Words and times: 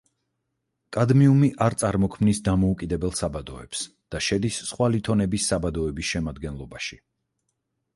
კადმიუმი 0.95 1.49
არ 1.65 1.75
წარმოქმნის 1.83 2.41
დამოუკიდებელ 2.49 3.15
საბადოებს, 3.21 3.87
და 4.17 4.25
შედის 4.31 4.61
სხვა 4.73 4.93
ლითონების 4.97 5.55
საბადოების 5.55 6.13
შემადგენლობაში. 6.17 7.05